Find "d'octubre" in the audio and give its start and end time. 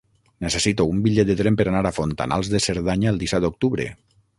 3.49-3.93